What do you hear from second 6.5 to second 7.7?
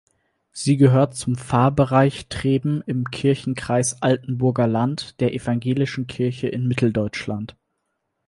Mitteldeutschland.